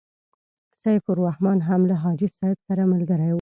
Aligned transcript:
سیف 0.83 1.03
الرحمن 1.15 1.57
هم 1.67 1.81
له 1.89 1.95
حاجي 2.03 2.27
صاحب 2.37 2.57
سره 2.67 2.83
ملګری 2.91 3.23
وو. 3.27 3.29